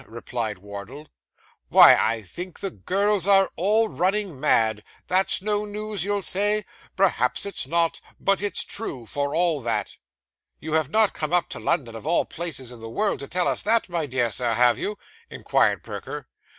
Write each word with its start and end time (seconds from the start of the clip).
replied 0.07 0.57
Wardle. 0.57 1.09
'Why, 1.69 1.95
I 1.95 2.23
think 2.23 2.59
the 2.59 2.71
girls 2.71 3.27
are 3.27 3.51
all 3.55 3.87
running 3.87 4.39
mad; 4.39 4.83
that's 5.05 5.43
no 5.43 5.63
news, 5.63 6.03
you'll 6.03 6.23
say? 6.23 6.65
Perhaps 6.95 7.45
it's 7.45 7.67
not; 7.67 8.01
but 8.19 8.41
it's 8.41 8.63
true, 8.63 9.05
for 9.05 9.35
all 9.35 9.61
that.' 9.61 9.97
'You 10.59 10.73
have 10.73 10.89
not 10.89 11.13
come 11.13 11.33
up 11.33 11.49
to 11.49 11.59
London, 11.59 11.93
of 11.95 12.07
all 12.07 12.25
places 12.25 12.71
in 12.71 12.79
the 12.79 12.89
world, 12.89 13.19
to 13.19 13.27
tell 13.27 13.47
us 13.47 13.61
that, 13.61 13.89
my 13.89 14.07
dear 14.07 14.31
Sir, 14.31 14.53
have 14.55 14.79
you?' 14.79 14.97
inquired 15.29 15.83
Perker. 15.83 16.27